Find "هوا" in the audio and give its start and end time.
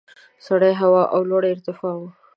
0.81-1.03